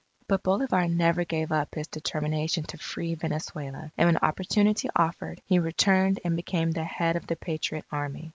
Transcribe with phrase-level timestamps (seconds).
[0.27, 3.91] But Bolivar never gave up his determination to free Venezuela.
[3.99, 8.29] And when opportunity offered, he returned and became the head of the Patriot Army.